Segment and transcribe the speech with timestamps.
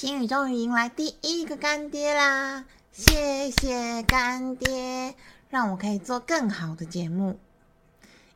[0.00, 2.64] 星宇终于迎来第一个干爹啦！
[2.90, 5.14] 谢谢干爹，
[5.50, 7.38] 让我可以做更好的节目。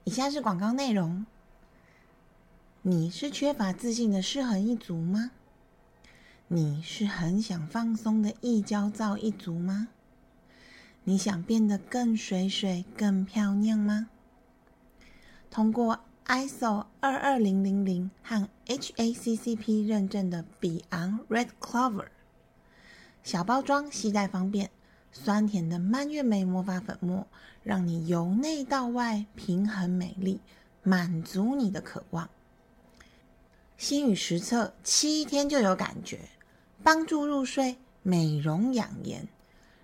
[0.04, 1.24] 以下是广告内容。
[2.82, 5.30] 你是缺乏自信的失衡一族吗？
[6.48, 9.88] 你是很想放松的易焦躁一族吗？
[11.04, 14.10] 你想变得更水水、更漂亮吗？
[15.50, 22.06] 通过 ISO 二二零零零和 HACCP 认证的比昂 Red Clover
[23.22, 24.70] 小包装，携带方便，
[25.12, 27.26] 酸甜的蔓越莓魔法粉末，
[27.62, 30.40] 让你由内到外平衡美丽，
[30.82, 32.30] 满足你的渴望。
[33.76, 36.20] 心语实测七天就有感觉，
[36.82, 39.28] 帮助入睡、美容养颜，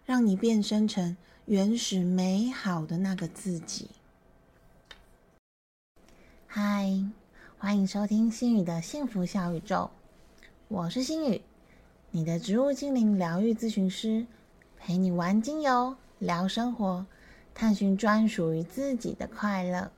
[0.07, 3.91] 让你变身成原始美好的那个自己。
[7.62, 9.91] 欢迎收听心语的幸福小宇宙，
[10.69, 11.42] 我是心宇，
[12.10, 14.24] 你的植物精灵疗愈咨询师，
[14.78, 17.05] 陪你玩精油、聊生活，
[17.55, 19.91] 探寻专属于自己的快乐。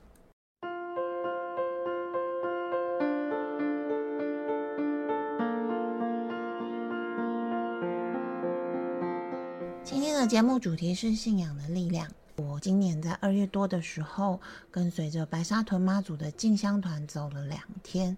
[9.85, 12.05] 今天的节目主题是信仰的力量。
[12.35, 18.17] 我今年在二月多的时候，跟随着白沙屯妈祖的进香团走了两天，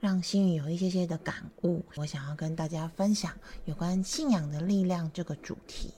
[0.00, 1.84] 让心里有一些些的感悟。
[1.96, 3.30] 我想要跟大家分享
[3.66, 5.92] 有关信仰的力量这个主题。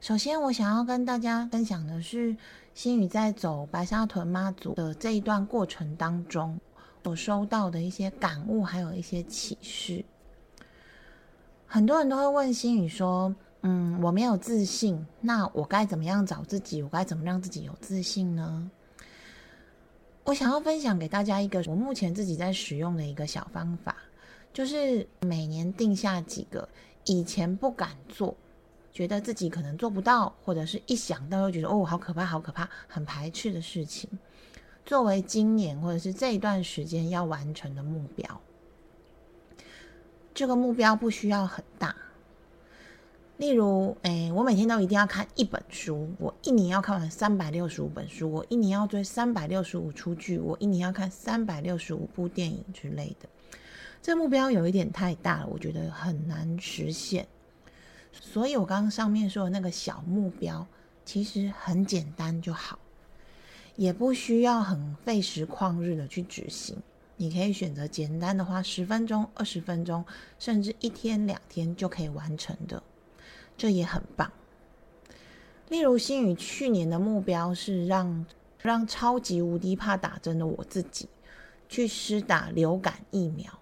[0.00, 2.36] 首先，我想要跟大家分享的是，
[2.72, 6.60] 心宇在走白沙屯妈祖的这一段过程当中，
[7.02, 10.04] 所收到的一些感悟，还有一些启示。
[11.66, 13.34] 很多人都会问心宇说。
[13.62, 16.82] 嗯，我没有自信，那我该怎么样找自己？
[16.82, 18.70] 我该怎么让自己有自信呢？
[20.24, 23.96] 我想要分享给大家一个我目前自己在使用的一个小方法，
[24.52, 26.68] 就是每年定下几个
[27.04, 28.36] 以前不敢做，
[28.92, 34.08] 觉得自己可能做不到，或者是一想到就觉得哦，好可怕，好可怕，很排斥的事情，
[34.84, 38.40] 作为今年或者是这一段时间要完成的目标。
[40.32, 41.96] 这个目标不需要很大。
[43.38, 53.28] 例如，哎，我每天都一定要看一本书，我一年要看完三百六十五本书，我一年要追三百六十五出剧，我一年要看三百六十五部电影之类的。
[54.02, 57.28] 这目标有一点太大了，我觉得很难实现。
[58.10, 60.66] 所以我刚刚上面说的那个小目标，
[61.04, 62.80] 其实很简单就好，
[63.76, 66.76] 也不需要很费时旷日的去执行。
[67.16, 70.04] 你可以选择简单的，花十分钟、二十分钟，
[70.40, 72.82] 甚至一天两天就可以完成的。
[73.58, 74.32] 这也很棒。
[75.68, 78.24] 例如，新宇去年的目标是让
[78.62, 81.06] 让超级无敌怕打针的我自己
[81.68, 83.52] 去施打流感疫苗。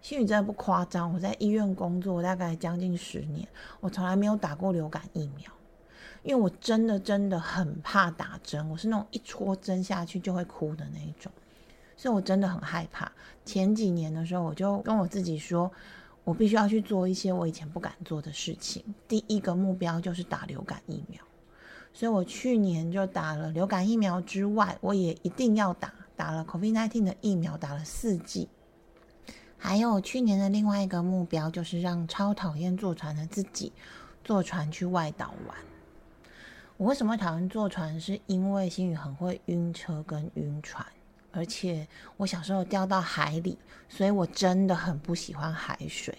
[0.00, 3.48] 新宇真的不夸张，我在医院工作大概将近十年，
[3.80, 5.50] 我从来没有打过流感疫苗，
[6.22, 11.32] 因为我真的真的很怕打针，我是那种一戳针下去就会哭的那一种，
[11.96, 13.10] 所以我真的很害怕。
[13.44, 15.72] 前几年的时候，我就跟我自己说。
[16.26, 18.82] 我必须要去做一些我以前不敢做的事情。
[19.06, 21.22] 第一个目标就是打流感疫苗，
[21.92, 28.48] 所以我去年就打了流感疫苗之外，我也一定要打打了 COVID-19 的疫苗，打了四剂。
[29.56, 33.72] 还有去年的另外一个目标就是让超讨厌坐船的自己
[34.24, 35.56] 坐船去外岛玩。
[36.76, 38.00] 我为什么讨厌坐船？
[38.00, 40.84] 是因为心宇很会晕车跟晕船。
[41.36, 41.86] 而且
[42.16, 43.58] 我小时候掉到海里，
[43.88, 46.16] 所以我真的很不喜欢海水。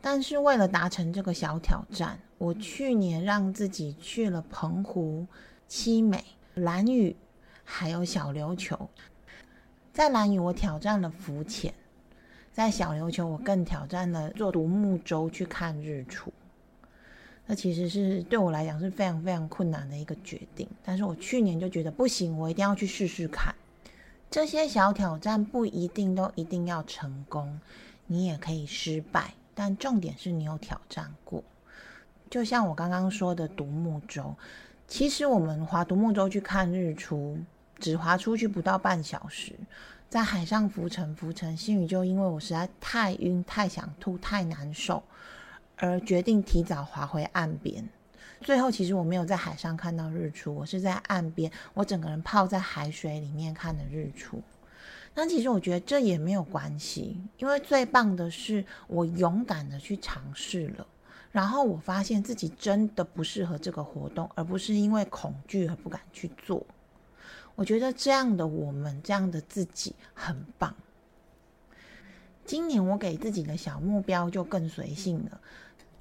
[0.00, 5.26] 但是为了达成这个小挑战，我去年让自己去了澎湖、
[5.66, 6.22] 七美、
[6.54, 7.16] 蓝屿，
[7.64, 8.88] 还有小琉球。
[9.92, 11.72] 在蓝屿，我挑战了浮潜；
[12.52, 16.32] 在小琉球，我更挑战了坐独木舟去看日出。
[17.46, 20.68] 那其实是对我来讲是非常非常困难的一个决定。
[20.84, 23.54] 但是我去年就觉得不行，我一定要去试试看。
[24.30, 27.58] 这些小挑战不一定都一定要成功，
[28.06, 31.42] 你也可以失败，但重点是你有挑战过。
[32.28, 34.36] 就像我刚刚说的独木舟，
[34.86, 37.38] 其实我们划独木舟去看日出，
[37.78, 39.54] 只划出去不到半小时，
[40.10, 45.02] 在海上浮沉浮沉，心宇就因为我实在太晕、太想吐、太难受，
[45.78, 47.88] 而决定提早划回岸边。
[48.40, 54.42] 最后，其实我没有在海上看到日出，我是在岸边，我整个人泡在海水里面看的日出。
[55.14, 60.86] 那其实我觉得这也没有关系，因为最棒的是我勇敢的去尝试了，
[61.32, 66.64] 然后我发现自己真的不适合这个活动，而不是因为恐惧而不敢去做。
[67.56, 70.72] 我觉得这样的我们，这样的自己很棒。
[72.44, 75.40] 今年我给自己的小目标就更随性了，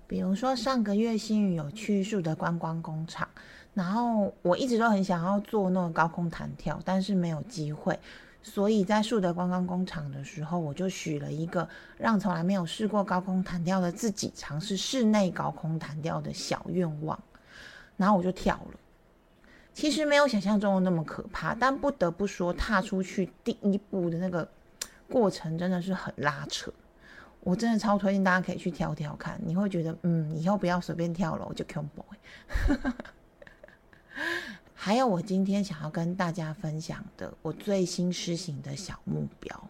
[0.07, 3.27] 比如说上个月新宇有去树的观光工厂，
[3.74, 8.00] 然后我一直都很想要做那个高空弹跳，但是没有机会。
[8.42, 11.68] 所以在树德观光工厂的时候，我就许了一个
[11.98, 17.19] 让从来没有试过高空弹跳的自己尝试室内高空弹跳的小愿望，
[17.98, 18.80] 然后我就跳了。
[19.74, 24.48] 其实没有想象中的那么可怕，但不得不说，踏出去第一步的那个
[25.10, 26.71] 过程真的是很拉扯。
[27.48, 32.04] 我真的超推荐大家可以去跳跳看，你会觉得，嗯，以后不要随便跳楼，就 combo。
[34.76, 39.70] 还有，我今天想要跟大家分享的，我最新施行的小目标，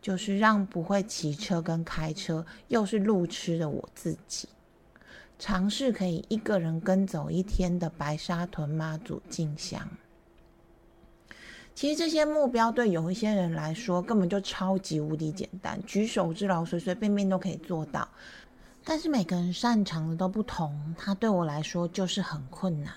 [0.00, 4.48] 就是让不会骑车跟开车又是路痴的我自己，
[5.38, 9.86] 尝试可以一个人跟走一天的白沙屯妈祖进香。
[11.74, 18.08] 其实这些目标对有一些人来说根本就超级无敌简单，举手之劳，随随便便都可以做到。
[18.84, 22.94] 但是每个人擅长的都不同，它对我来说就是很困难。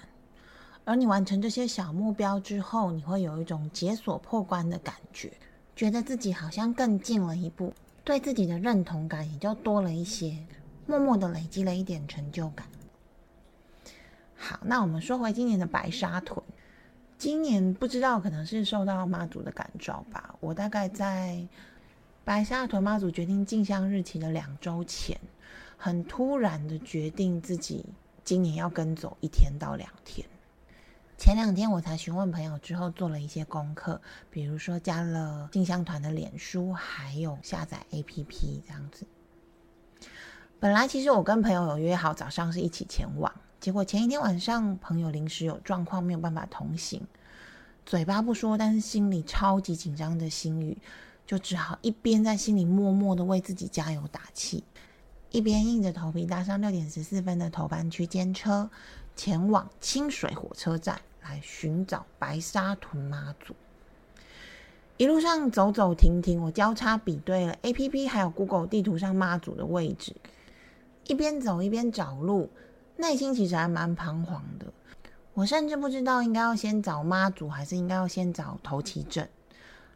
[0.85, 5.31] 而你完成这些小目标之后，你会有一种解锁破关的感觉，
[5.75, 7.73] 觉得自己好像更进了一步，
[8.03, 10.37] 对自己的认同感也就多了一些，
[10.85, 12.67] 默默的累积了一点成就感。
[14.37, 16.41] 好，那我们说回今年的白沙屯，
[17.17, 21.47] 今年不知道可能是受到妈祖的感召吧，我大概在
[22.23, 25.19] 白沙屯妈祖决定进香日期的两周前，
[25.77, 27.85] 很突然的决定自己
[28.23, 30.27] 今年要跟走一天到两天。
[31.17, 33.99] 前两天我才询问朋友，之后做了一些功课，
[34.29, 39.07] 比如说加了进香团的脸书，还有下载 APP 这样子。
[40.59, 47.01] 本来其实我跟朋友有约好早上是一起前往，结果前一天晚上朋友临时有状况，没有办法同行。
[47.85, 50.77] 嘴巴不说，但是心里超级紧张的心语，
[51.25, 54.63] 就只好一边在心里默默的为自己加油打气，
[55.31, 58.69] 一边硬着头皮搭上六点十四分的头班区间车。
[59.15, 63.55] 前往清水火车站来寻找白沙屯妈祖。
[64.97, 70.15] 一路上走走停停，我交叉比对了 A P P 还有 Google 地图上妈祖的位置，
[71.07, 72.51] 一边走一边找路，
[72.97, 74.65] 内心其实还蛮彷徨的。
[75.33, 79.29] 我甚至不知道应该要先找妈祖，还是应该要先找头旗镇。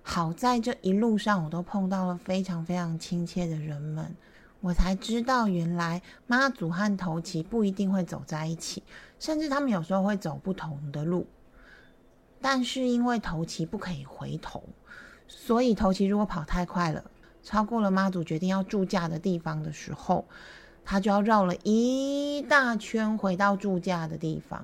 [0.04, 4.16] 好在这一路上，我都碰到了非常非常亲切的人们。
[4.60, 8.84] 我才知道，原来妈祖和头旗不一定会走在一起，
[9.20, 11.26] 甚至他们有时候会走不同的路。
[12.40, 14.64] 但是因为头旗不可以回头，
[15.28, 17.04] 所以头旗如果跑太快了，
[17.42, 20.26] 超过了妈祖决定要驻驾的地方的时候，
[20.92, 24.62] 他就要绕了一大圈回到住驾的地方，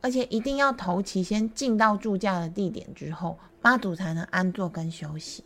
[0.00, 5.44] 而且一定要头旗先进到住驾的地点之后，妈祖才能安坐跟休息。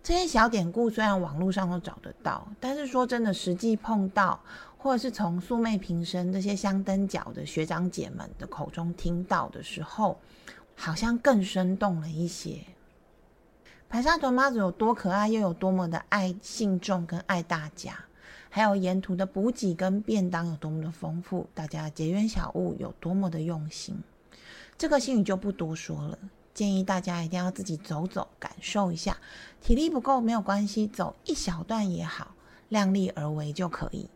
[0.00, 4.38] 这些小典故虽然网络上都找得到，但是说真的，实际碰到
[4.76, 10.20] 或者是从素昧平生这些香灯脚的学长姐们的口中听到的时候，
[10.76, 12.60] 好像更生动了一些。
[13.88, 18.04] 白沙屯妈祖有多可爱，又有多么的爱信众跟爱大家，
[18.50, 23.96] 还有沿途的补给跟便当有多么的丰富，大家结缘小物有多么的用心，
[24.76, 26.18] 这个心语就不多说了。
[26.54, 29.16] 建议大家一定要自己走走，感受一下。
[29.60, 32.34] 体力不够没有关系，走一小段也好，
[32.68, 34.08] 量力而为就可以。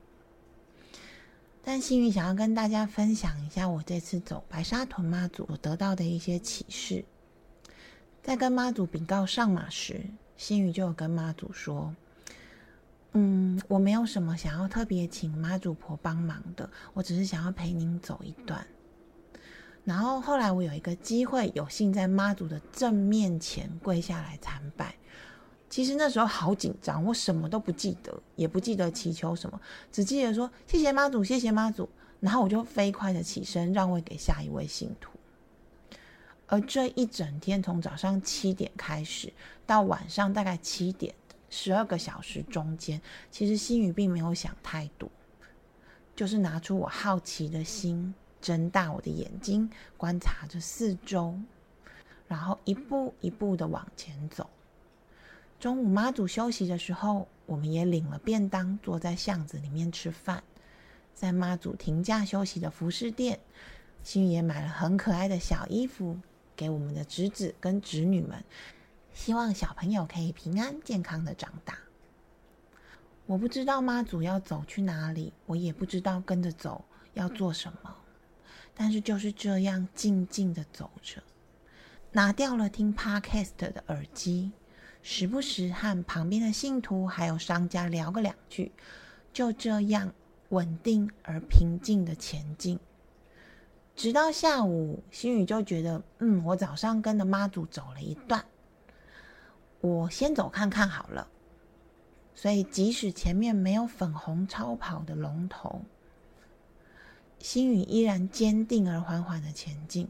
[1.62, 7.04] 但幸运想要跟大家分享一下，我这次走白沙屯妈祖我得到的一些启示。
[8.20, 10.00] 在跟妈祖禀告上马时，
[10.36, 11.94] 幸运就有跟妈祖说
[13.12, 18.66] ：“嗯，我没有什么想要特别请妈祖婆帮忙的，我只是想要陪您走一段。”
[19.84, 24.94] 然后后来我有一个机会，有幸在妈祖的正面前跪下来参拜。
[25.68, 31.88] 其实那时候好紧张，我什么都不记得，也不记得祈求什么，只记得说谢谢妈祖，谢谢妈祖。
[32.20, 35.10] 然后我就飞快的起身让位给下一位信徒。
[36.46, 39.32] 而这一整天，从早上七点开始
[39.66, 41.12] 到晚上大概七点，
[41.52, 45.08] 十二个小时中间，其实心雨并没有想太多，
[46.16, 48.12] 就是拿出我好奇的心。
[48.40, 51.38] 睁大我的眼睛，观察着四周，
[52.26, 54.50] 然后一步一步的往前走。
[55.60, 60.42] 中午妈祖休息的时候，我们也领了便当，坐在巷子里面吃饭。
[61.14, 63.38] 在妈祖停假休息的服饰店，
[64.02, 66.18] 心雨也买了很可爱的小衣服
[66.56, 68.42] 给我们的侄子跟侄女们，
[69.14, 71.78] 希望小朋友可以平安健康的长大。
[73.26, 77.96] 我不知道妈祖要走去哪里，我也不知道跟着走要做什么。
[78.74, 81.22] 但是就是这样静静的走着，
[82.10, 84.50] 拿掉了听 podcast 的耳机，
[85.02, 88.72] 时不时和旁边的信徒还有商家聊个两句，
[89.32, 90.12] 就这样
[90.48, 92.80] 稳定而平静的前进。
[93.94, 98.42] 直到下午，心宇就觉得，嗯，我早上跟着妈祖走了一段，
[99.82, 101.28] 我先走看看好了。
[102.34, 105.82] 所以，即使前面没有粉红超跑的龙头，
[107.38, 110.08] 心宇依然坚定而缓缓的前进。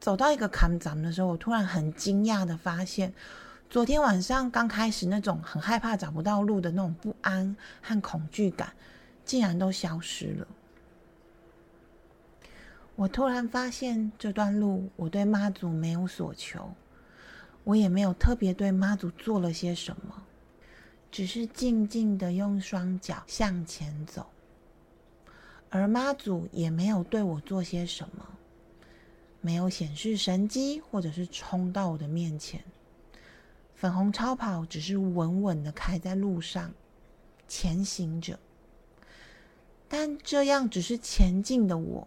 [0.00, 3.14] 走到一个坎站的时候，我突然很惊讶的发现，
[3.70, 8.72] 昨天晚上刚开始那种很害怕找不到路的那种不安和恐惧感，
[9.24, 10.46] 竟然都消失了。
[12.96, 16.74] 我突然发现，这段路我对妈祖没有所求，
[17.64, 20.22] 我也没有特别对妈祖做了些什么，
[21.10, 24.26] 只是静静的用双脚向前走，
[25.70, 28.26] 而妈祖也没有对我做些什么。
[29.44, 32.62] 没有显示神机，或者是冲到我的面前。
[33.74, 36.72] 粉红超跑只是稳稳的开在路上，
[37.48, 38.38] 前行着。
[39.88, 42.06] 但这样只是前进的我，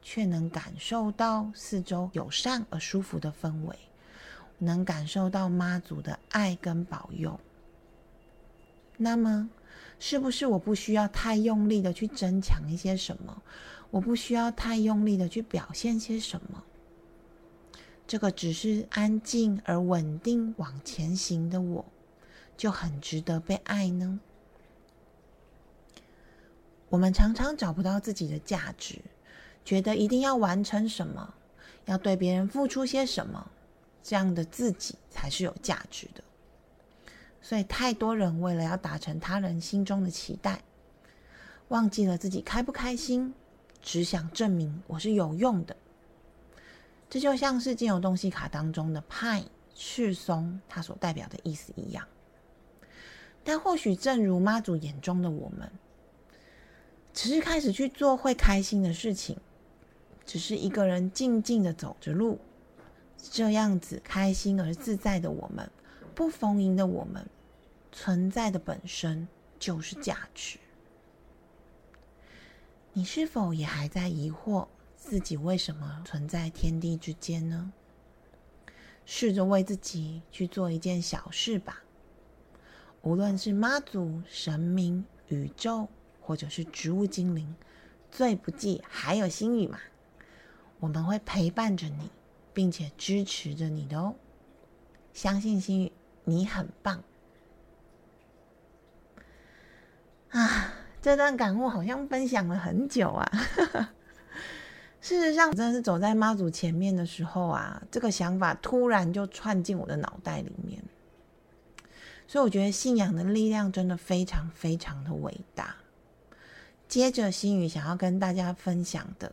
[0.00, 3.76] 却能感受到四周友善而舒服的氛围，
[4.58, 7.38] 能感受到妈祖的爱跟保佑。
[8.96, 9.48] 那么，
[9.98, 13.42] 是不是我不需要太用力的去争抢一些什么？
[13.90, 16.64] 我不需要太用力的去表现些什么？
[18.06, 21.84] 这个只是安静而稳定往前行的我，
[22.56, 24.18] 就很值得被爱呢。
[26.88, 28.98] 我们常常找不到自己的价值，
[29.62, 31.34] 觉得一定要完成什么，
[31.84, 33.50] 要对别人付出些什么，
[34.08, 36.24] 这样的自己才是有价值的。
[37.42, 40.62] 所以，太多人为了要达成他人心中的期待，
[41.68, 43.34] 忘记了自己开不开心，
[43.82, 45.76] 只想证明我是有用的。
[47.10, 52.08] 这就像是精油东西卡当中的派赤松，它所代表的意思一样。
[53.44, 55.70] 但或许正如妈祖眼中的我们，
[57.12, 59.36] 只是开始去做会开心的事情，
[60.24, 62.38] 只是一个人静静的走着路，
[63.18, 65.70] 这样子开心而自在的我们，
[66.14, 67.28] 不逢迎的我们，
[67.92, 69.26] 存在的本身
[69.58, 70.58] 就是价值。
[72.92, 74.66] 你是否也还在疑惑？
[74.96, 77.72] 自己为什么存在天地之间呢？
[79.06, 81.82] 试着为自己去做一件小事吧。
[83.02, 85.88] 无论是妈祖、神明、宇宙，
[86.20, 87.54] 或者是植物精灵，
[88.10, 89.78] 最不济还有心语嘛。
[90.80, 92.10] 我们会陪伴着你，
[92.58, 94.16] 并且支持着你的哦。
[95.12, 95.92] 相信心语，
[96.24, 97.00] 你很棒。
[100.30, 103.30] 啊，这段感悟好像分享了很久啊。
[105.00, 110.82] 事实上，真的是走在妈祖前面的时候啊，这个想法突然就窜进我的脑袋里面。
[112.26, 115.76] 所以我觉得信仰的力量真的非常非常的伟大。
[116.88, 119.30] 接着，心宇想要跟大家分享的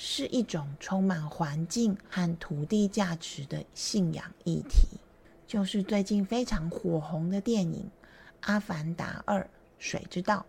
[0.00, 4.86] 是一种充满环境和土地价值的信仰议题，
[5.44, 7.82] 就是最近非常火红的电影
[8.42, 9.44] 《阿凡达二：
[9.80, 10.46] 水之道》。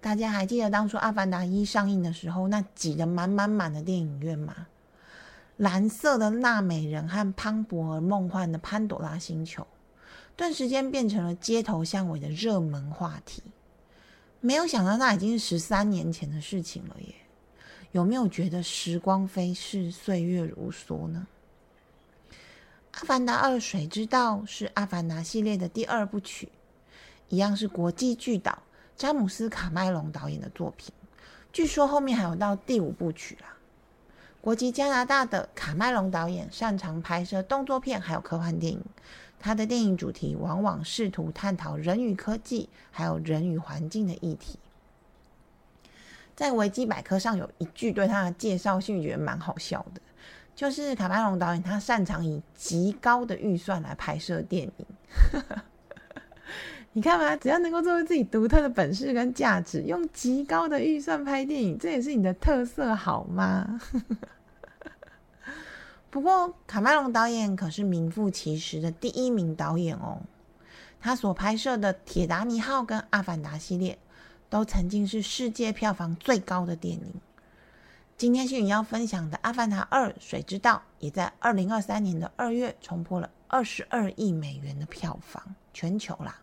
[0.00, 4.66] 大家还记得当初《阿凡达一》上映的时候，那挤得满满满的电影院吗？
[5.56, 9.64] 蓝色的纳美人和磅礴而梦幻的潘朵拉星球，
[10.34, 13.40] 顿时间变成了街头巷尾的热门话题。
[14.40, 17.14] 没有想到，那已经是十三年前的事情了耶！
[17.96, 21.26] 有没有觉得时光飞逝，岁月如梭呢？
[22.90, 26.50] 《阿凡达二：水之道》是《阿凡达》系列的第二部曲，
[27.30, 28.58] 一样是国际巨岛。
[28.98, 30.92] 詹姆斯·卡麦隆导演的作品，
[31.54, 33.56] 据说后面还有到第五部曲啦。
[34.42, 38.84] 国籍加拿大的卡麦隆导演擅长拍摄动作片，还有科幻电影。
[39.40, 44.58] 他的电影主题往往试图探讨人与科技，还有人与环境的议题。
[46.36, 50.00] 在维基百科上有一句对他的介绍，性觉得蛮好笑的，
[50.54, 54.86] 就是卡麦隆导演他擅长以极高的预算来拍摄电影。
[56.92, 63.80] 你看嘛，只要能够做出自己独特的本事跟价值，用极高的预算拍电影，这也是你的特色，好吗？
[66.10, 70.22] 不过，卡麦隆导演可是名副其实的第一名导演哦。
[70.98, 73.98] 他所拍摄的《铁达尼号》跟《阿凡达》系列，
[74.48, 77.14] 都曾经是世界票房最高的电影。
[78.16, 86.40] 今天是你要分享的《阿凡达二：水之道》，也在二零二三年的二月冲破了二十二亿美元的票房，全球啦。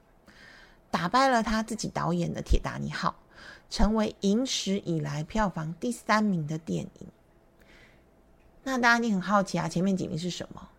[0.92, 3.16] 打败了他自己导演的《铁达尼号》，
[3.76, 7.08] 成为影史以来票房第三名的电影。
[8.64, 10.70] 那大家一定很好奇啊，前面几名是什么？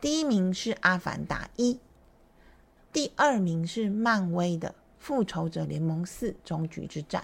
[0.00, 1.74] 第一名是《阿凡达一》，
[2.92, 4.68] 第二名是漫威的
[5.06, 7.22] 《复仇者联盟四：终局之战》，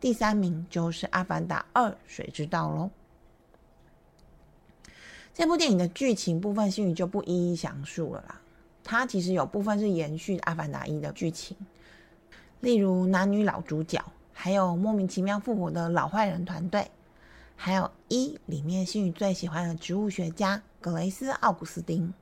[0.00, 2.88] 第三名就是《阿凡达二：水之道》喽。
[5.34, 8.40] 这部电影的剧情部分，星宇就不一一详述了啦。
[8.82, 11.54] 它其实有部分是延续《阿凡达一》的剧情，
[12.60, 16.90] 例如男女老主角，还有莫名其妙复活的老坏人团队。
[17.56, 22.14] 还有一里面星宇最喜欢的植物学家格雷斯·奥古斯丁，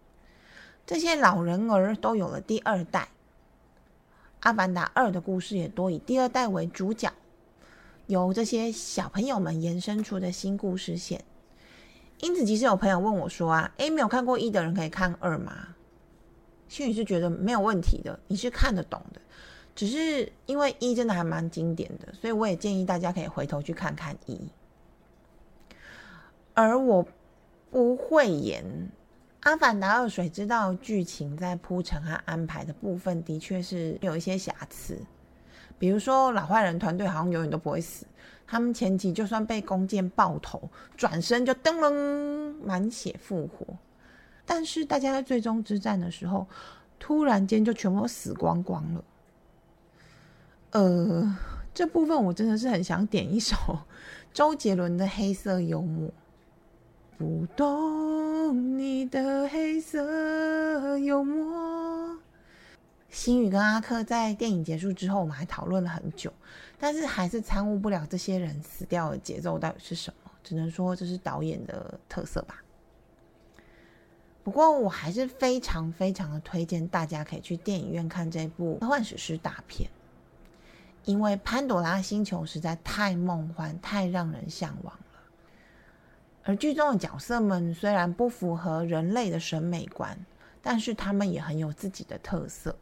[0.85, 3.02] 这些老人儿都有了第二代。
[4.44, 7.10] 《阿凡达二》的故事也多以第二代为主角，
[8.08, 11.24] 由这些小朋友们延伸出的新故事线。
[12.20, 15.68] 因此，即使有朋友问我说：“啊，诶，没有看过一的人可以看二吗？”
[16.68, 19.20] 心宇是觉得没有问题的，你是看得懂的。
[19.74, 24.38] 只是因为一真的还蛮经典的，所以我也建议大家可以回头去看看一。
[26.52, 27.06] 而我
[27.70, 28.62] 不会演
[29.44, 34.98] 《阿凡达二水之道》剧情在铺陈和安排的部分，的确是有一些瑕疵。
[35.78, 38.06] 比如说，老坏人团队好像永远都不会死，
[38.46, 43.66] 他们前期就算被弓箭爆头，转身就噔噔满血复活。
[44.46, 46.46] 但是大家在最终之战的时候，
[46.98, 49.04] 突然间就全部死光光了。
[50.70, 51.36] 呃，
[51.74, 53.54] 这部分我真的是很想点一首
[54.32, 56.08] 周杰伦的《黑色幽默》。
[57.18, 62.18] 不懂你的黑色幽默。
[63.08, 66.32] 星宇跟阿克在电影结束之后，我们还讨论了很久，
[66.78, 70.30] 但是还是参悟不了这些人死掉的节奏到底是什么。
[70.42, 72.62] 只能说这是导演的特色吧。
[74.42, 79.88] 不过我还是非常非常的推荐大家可以去电影院看这部科幻史诗大片，
[81.04, 84.92] 因为潘朵拉星球实在太梦幻，太让人向往。
[86.44, 90.26] 而剧中的角色们虽然不符合人类的审美观，
[90.62, 92.76] 但是他们也很有自己的特色。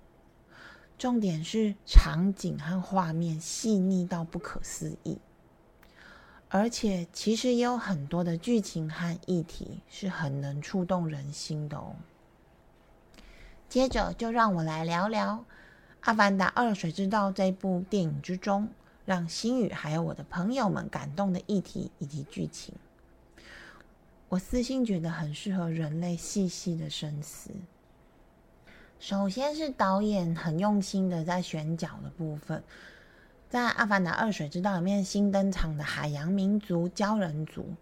[0.98, 5.18] 重点是场景和画面细腻到不可思议，
[6.48, 11.96] 而且其实也有很多的剧情和议题是很能触动人心的哦。
[13.68, 15.34] 接着就让我来聊聊
[16.00, 18.68] 《阿凡达二：水之道》这部电影之中，
[19.04, 22.74] 让星宇还有我的朋友们感动的议题以及剧情。
[24.32, 27.50] 我私心觉得很适合人类细细的深思。
[28.98, 32.64] 首先是导演很用心的在选角的部分，
[33.50, 37.74] 在《阿凡达二：水之道》里面新登场的海洋民族鲛人族，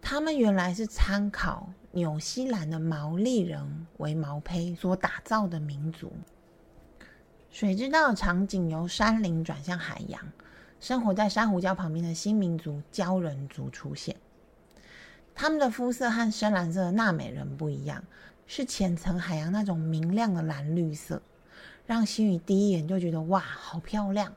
[0.00, 6.12] 他们原来是参考纽西兰的毛利人为毛胚所打造的民族。
[7.50, 10.24] 水之道的场景由山林转向海洋，
[10.78, 14.14] 生活在珊瑚礁旁边的新民族鲛人族出现。
[15.34, 18.02] 他们的肤色和深蓝色的纳美人不一样，
[18.46, 21.20] 是浅层海洋那种明亮的蓝绿色，
[21.86, 24.32] 让星宇第一眼就觉得哇，好漂亮，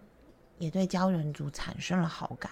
[0.58, 2.52] 也对鲛人族产生了好感。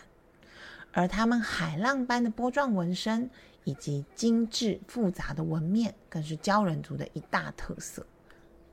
[0.92, 3.30] 而他们海浪般的波状纹身
[3.66, 8.06] 以及精致复杂的纹面，更是鲛人族的一大特色。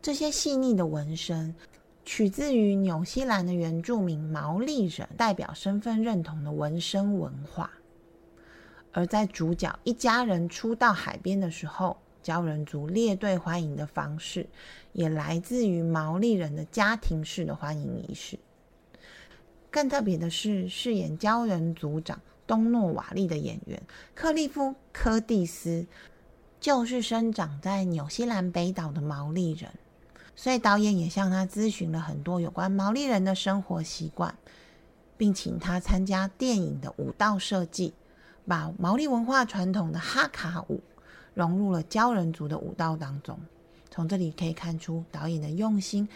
[0.01, 1.55] 这些细腻的纹身
[2.05, 7.71] 取自于纽西兰的原住民毛利人代表身份认同的纹身文化。
[8.93, 14.47] 而在主角一家人初到海边的时候，鲛人族列队欢迎的方式，
[14.93, 18.39] 也来自于毛利人的家庭式的欢迎仪式。
[19.71, 23.83] 更特别的是，饰演鲛人族长东诺瓦利的演员
[24.15, 25.87] 克利夫·柯蒂斯，
[26.61, 29.71] 就是生长在纽西兰北岛的毛利人，
[30.37, 34.35] 所以导演也向他咨询了很多有关毛利人的生活习惯，
[35.17, 37.95] 并请他参加电影的舞蹈设计。
[38.47, 40.83] 把毛利文化传统的哈卡舞
[41.35, 43.39] 融入了鲛人族的舞蹈当中，
[43.91, 46.09] 从这里可以看出导演的用心。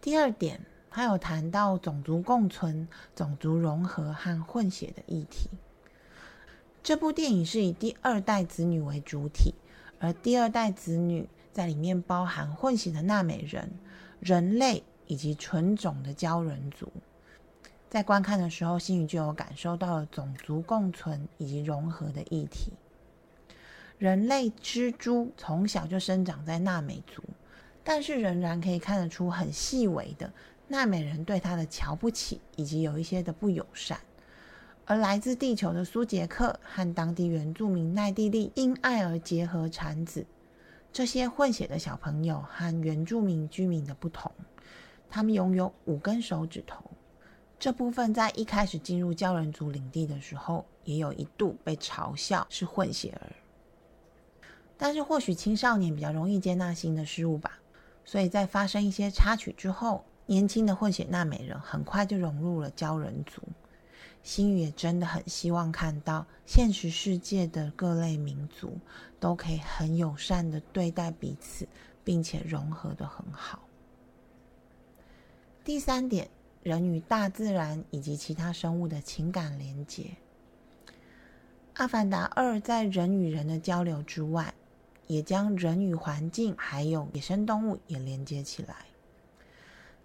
[0.00, 5.50] 第二点，他有谈到种族共存、种族融合和混血的议题。
[6.82, 9.54] 这部电影是以第二代子女为主体，
[9.98, 13.72] 而第二代子女在里面包含混血的纳美人、
[14.20, 16.92] 人类以及纯种的鲛人族。
[17.94, 22.72] 在观看的时候，心宇就有感受到了种族共存以及融合的议题。
[23.98, 27.22] 人类蜘蛛从小就生长在纳美族，
[27.84, 30.32] 但是仍然可以看得出很细微的
[30.66, 33.96] 纳美人对他的瞧不起，以及有一些的不友善。
[34.86, 40.26] 而来自地球的苏杰克和当地原住民奈蒂利因爱而结合产子，
[40.92, 44.32] 这些混血的小朋友和原住民居民的不同，
[45.08, 46.90] 他们拥有五根手指头。
[47.64, 53.32] 这部分在一开始进入鲛人族领地的时候，也有一度被嘲笑是混血儿。
[54.76, 57.58] 但是或许青少年比较容易接纳新的事物吧，
[58.04, 63.40] 所以在发生一些插曲之后，年轻的混血纳美人很快就融入了鲛人族。
[64.22, 68.76] 星宇也真的很希望看到现实世界的各类民族
[69.18, 71.66] 都可以很友善的对待彼此，
[72.04, 73.66] 并且融合的很好。
[75.64, 76.28] 第三点，
[76.64, 80.06] 人与大自然以及其他生物的情感连接。
[81.74, 84.54] 阿凡达二在人与人的交流之外，
[85.06, 88.74] 也将人与环境还有野生动物也连接起来。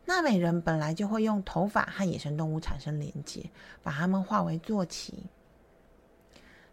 [0.03, 3.49] 纳美人本来就会用头发和野生动物产生连接，
[3.81, 5.13] 把它们化为坐骑。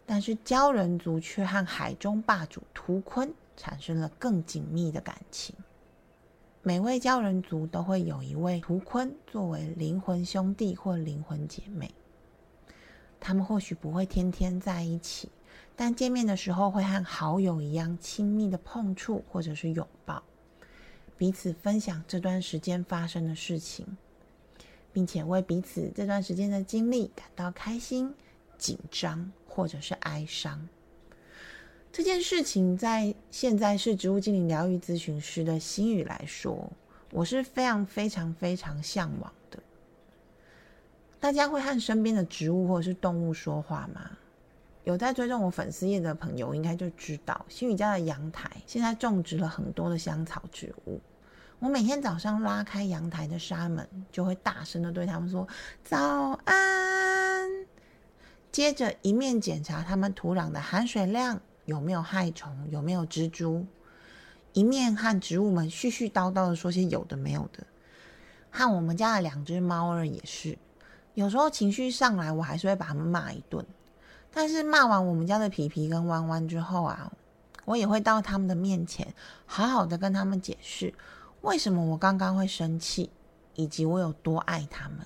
[0.05, 5.55] 但是鲛人族却和海中霸主图鲲产生了更紧密的感情。
[6.67, 11.89] 每位鲛人族都会有一位图坤作为灵魂兄弟或灵魂姐妹。
[13.21, 15.29] 他们或许不会天天在一起，
[15.77, 20.21] 但见面的时候会和好友一样亲密的碰触或者是拥抱。
[21.15, 23.87] 彼此分享这段时间发生的事情，
[24.91, 28.13] 并且为彼此这段时间的经历感到开心、
[28.57, 30.67] 紧张或者是哀伤。
[31.97, 36.71] 这件事情在现在是植物精灵疗愈咨询师的心语来说，
[37.09, 39.57] 我是非常非常非常向往的。
[41.19, 44.11] 大家会和身边的植物或者是动物说话吗？
[44.83, 51.01] 有在追踪我粉丝页的朋友，应该就知道新宇家的阳台现在种植了很多的香草植物。
[51.57, 55.47] 我每天早上拉开阳台的纱门，就会大声的对他们说
[55.83, 57.49] 早安，
[58.51, 63.65] 接着一面检查他们土壤的含水量有没有害虫，有没有蜘蛛，
[64.53, 67.67] 一面和植物们絮絮叨叨的说些有的没有的。
[68.49, 70.57] 和我们家的两只猫儿也是，
[71.13, 73.65] 有时候情绪上来，我还是会把它们骂一顿。
[74.31, 77.11] 但是骂完我们家的皮皮跟弯弯之后啊，
[77.65, 79.13] 我也会到他们的面前，
[79.45, 80.93] 好好的跟他们解释
[81.41, 83.09] 为什么我刚刚会生气，
[83.55, 84.99] 以及我有多爱他们。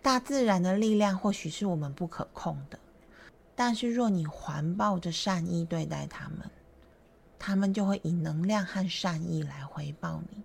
[0.00, 2.78] 大自然的力量或许是我们不可控的，
[3.56, 6.48] 但是若你环抱着善意对待他们，
[7.38, 10.44] 他们就会以能量和善意来回报你。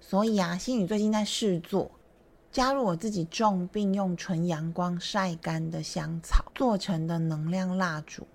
[0.00, 1.90] 所以啊，心宇最近在试做。
[2.50, 8.26] 加入我自己种并用纯阳光晒干的香草做成的能量蜡烛，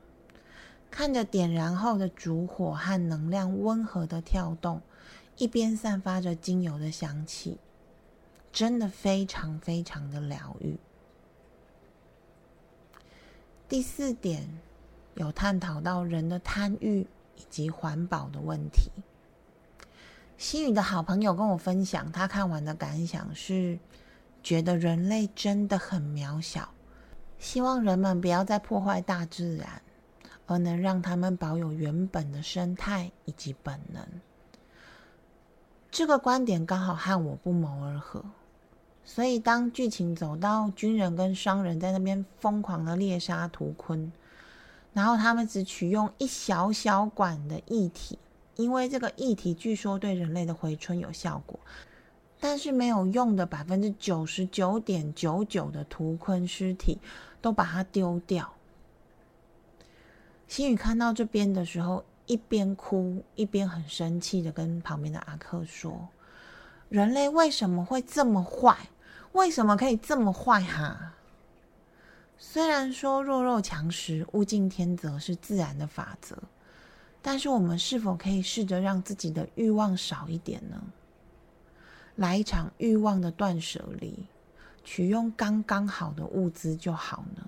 [0.90, 4.82] 看着点燃后的烛火和能量温和的跳动，
[5.38, 7.60] 一边散发着精油的香气，
[8.52, 10.80] 真的非常非常的疗愈。
[13.70, 14.48] 第四点，
[15.16, 18.92] 有探讨到人的贪欲以及环保的问题。
[20.38, 23.80] 心宇的好朋友跟我分享，他看完的感想是。
[24.44, 26.70] 觉得人类真的很渺小，
[27.38, 29.82] 希望人们不要再破坏大自然，
[30.46, 34.08] 而能让他们保有原本的生态以及本能。
[35.92, 38.24] 这个观点刚好和我不谋而合，
[39.10, 44.12] 所以当剧情走到军人跟商人在那边疯狂的猎杀图鲲，
[44.92, 48.20] 然后他们只取用一小小管的液体，
[48.58, 51.58] 因为这个液体据说对人类的回春有效果。
[52.38, 57.00] 但是没有用的百分之九十九点九九的图鲲尸体
[57.42, 58.54] 都把它丢掉。
[60.50, 66.10] 心宇看到这边的时候，一边哭一边很生气的跟旁边的阿克说
[66.90, 68.78] ：“人类为什么会这么坏？
[69.38, 70.64] 为什么可以这么坏？
[70.64, 71.14] 哈！
[72.40, 76.36] 虽然说弱肉强食、物竞天择是自然的法则，
[77.22, 80.82] 但是我们是否可以试着让自己的欲望少一点呢？”
[82.18, 84.26] 来一场欲望的断舍离，
[84.84, 87.46] 取用刚刚好的物资就好呢。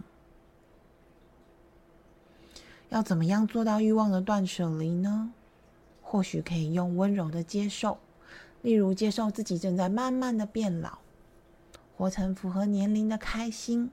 [2.90, 5.34] 要怎么样做到欲望的断舍离呢？
[6.04, 7.98] 或许可以用温柔的接受，
[8.62, 11.00] 例如接受自己正在慢慢的变老，
[12.00, 13.92] 活成符合年龄的开心，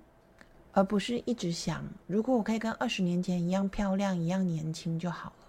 [0.70, 5.48] 而不是一直想，如果我可以跟二十年前一样漂亮、一样年轻就好了。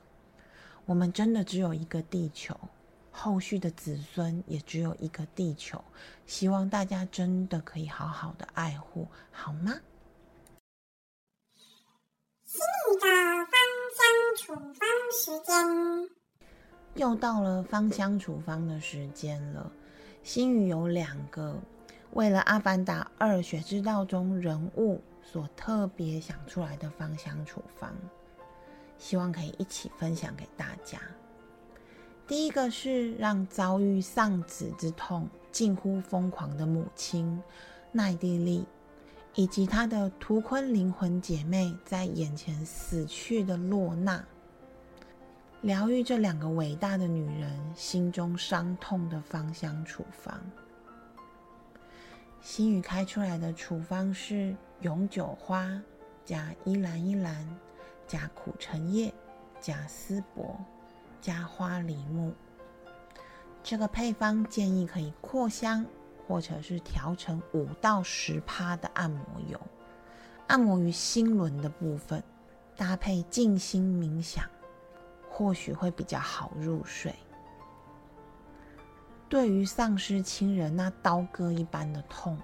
[0.88, 2.60] 我们真的只有一个地球。
[3.12, 5.80] 后续的子孙也只有一个地球，
[6.26, 9.76] 希望大家真的可以好好的爱护，好吗？
[12.44, 13.06] 心宇的
[13.46, 13.54] 芳
[13.94, 16.10] 香处方时间
[16.96, 19.72] 又到了芳香处方的时间了。
[20.24, 21.56] 心宇有两个
[22.12, 27.94] 为了《阿凡达二：血之道》中人物所特别想出来的芳香处方，
[28.98, 31.00] 希望可以一起分享给大家。
[32.26, 37.42] 第一个是让遭遇丧子之痛、近乎疯狂的母亲
[37.92, 38.66] 奈蒂利，
[39.36, 44.26] 以及她的图坤灵魂姐妹在眼前死去的洛娜，
[45.62, 50.40] 疗愈这两个伟大的女人心中伤痛的芳香处方。
[52.42, 55.82] 心宇开出来的处方是永久花
[56.24, 57.48] 加依兰依兰
[58.08, 59.14] 加苦橙叶
[59.60, 60.58] 加丝柏
[61.22, 62.34] 加花梨木。
[63.64, 65.86] 这个配方建议可以扩香。
[66.28, 69.58] 或者是调成五到十趴的按摩油，
[70.48, 72.22] 按摩于心轮的部分，
[72.76, 74.44] 搭配静心冥想，
[75.30, 77.16] 或许会比较好入睡。
[79.30, 82.38] 对于丧失亲人那刀割一般的痛，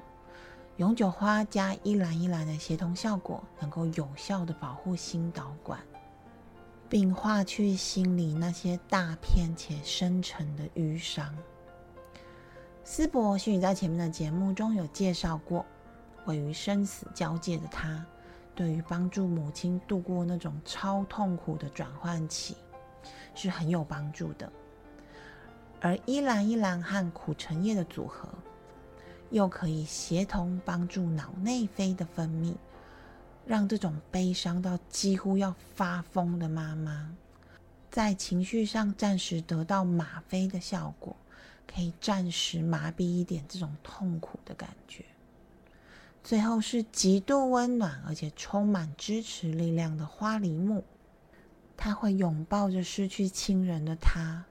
[0.78, 5.80] 永久花加一兰一兰的协同效果，能够有效的保护心导管，
[6.90, 11.34] 并化去心里那些大片且深沉的淤伤。
[12.84, 15.66] 斯伯许在前面的节目中有介绍过，
[16.26, 18.06] 位于生死交界的他，
[18.54, 22.58] 对于帮助母亲度过那种超痛苦的转换期
[23.34, 24.52] 是很有帮助的。
[25.84, 28.30] 而依兰依兰和苦橙叶的组合，
[29.32, 32.56] 又可以协同帮助脑内啡的分泌，
[33.46, 37.14] 让这种悲伤到几乎要发疯的妈妈，
[37.92, 41.14] 在情绪上暂时得到吗啡的效果。
[41.66, 45.04] 可以暂时麻痹一点这种痛苦的感觉。
[46.24, 50.84] 最后是极度温暖而且充满支持力量的花梨木，
[51.76, 54.46] 他会拥抱着失去亲人的他，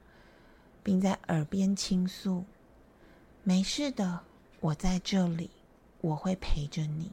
[0.82, 2.44] 并在耳边倾诉
[3.44, 4.20] ：“没事的，
[4.60, 5.50] 我在这里，
[6.00, 7.12] 我会陪着你，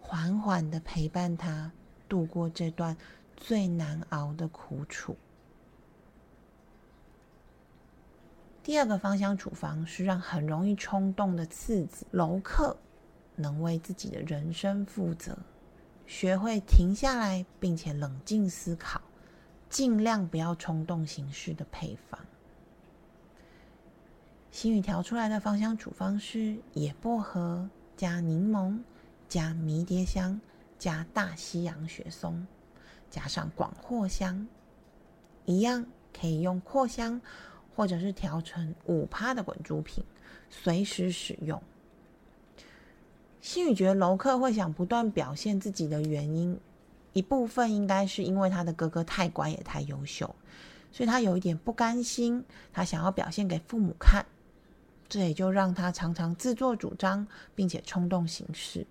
[0.00, 1.72] 缓缓的陪伴他
[2.08, 2.96] 度过这段
[3.36, 5.16] 最难熬的苦楚。”
[8.62, 12.76] 第二个芳香处方是让很容易冲动的次子楼克
[13.34, 15.36] 能为自己的人生负责，
[16.06, 19.00] 学会停下来，并且冷静思考，
[19.72, 22.20] 尽量不要冲动行事的配方。
[24.50, 28.78] 心宇调出来的芳香处方是野薄荷加柠檬
[29.30, 30.38] 加迷迭香
[30.78, 32.46] 加大西洋雪松，
[33.10, 34.46] 加上广藿香，
[35.46, 37.18] 一样可以用扩香。
[37.74, 40.04] 或者是调成五趴的滚珠瓶，
[40.50, 41.62] 随时使用。
[43.40, 46.60] 心宇觉得楼客会想不断表现自己的原因，
[47.12, 50.34] 一部分应该是因为他的哥哥太乖也太优秀，
[50.90, 54.24] 所以他有一点不甘心，他想要表现给父母看，
[55.08, 58.86] 这也就让他常常自作主张，并且冲动行事，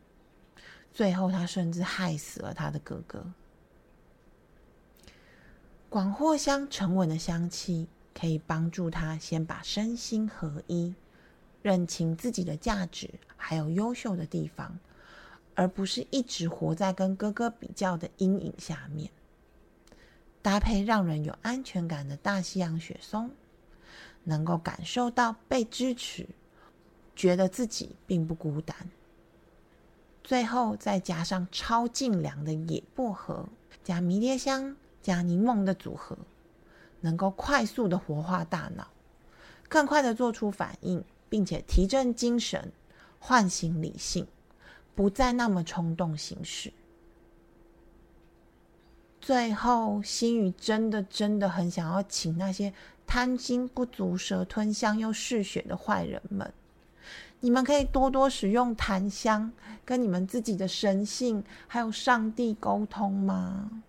[0.91, 3.25] 最后他甚至害死了他的哥哥。
[5.89, 7.87] 广藿香沉稳的香气。
[8.13, 10.93] 可以帮助他先把身心合一，
[11.61, 14.77] 认清自己的价值，还有优秀的地方，
[15.55, 19.11] 而不是一直活在跟哥哥比较的阴影下面。
[20.41, 23.31] 搭配让人有安全感的大西洋雪松，
[24.23, 26.27] 能够感受到被支持，
[27.15, 28.75] 觉得自己并不孤单。
[30.23, 33.47] 最后再加上超净凉的野薄荷
[33.83, 36.17] 加迷迭香加柠檬的组合。
[37.03, 38.87] 能够快速的活化大脑，
[39.67, 42.71] 更快的做出反应，并且提振精神，
[43.17, 44.27] 唤醒理性，
[44.95, 46.71] 不再那么冲动行事。
[49.19, 52.73] 最后，心宇真的真的很想要请那些
[53.05, 56.51] 贪心不足蛇吞象又嗜血的坏人们，
[57.39, 59.51] 你们可以多多使用檀香，
[59.85, 63.83] 跟你们自己的神性还有上帝沟通吗？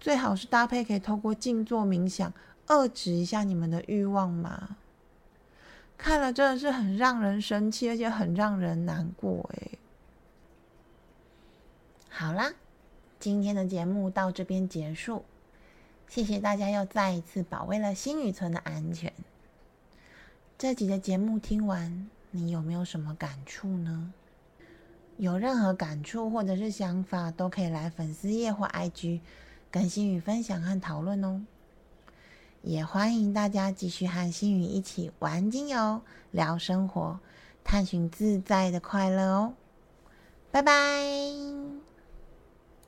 [0.00, 2.32] 最好是搭配，可以透过静坐冥想
[2.66, 4.76] 遏制一下你们的欲望吗。
[5.96, 9.68] 看了真的是很让人生气，而且很让人难过哎。
[12.16, 12.52] 好啦，
[13.18, 15.24] 今天的节目到这边结束，
[16.06, 19.12] 谢谢大家又再一次保卫了新宇村的安全。
[20.56, 24.12] 这集的节目听完，你有没有什么感触呢？
[25.16, 29.18] 有任何感触或者是想法，都可以来粉丝页或 IG。
[29.72, 31.42] 跟心宇分享和讨论哦，
[32.62, 36.00] 也欢迎大家继续和心宇一起玩精油、
[36.30, 37.18] 聊生活、
[37.64, 39.54] 探寻自在的快乐哦，
[40.52, 41.63] 拜拜。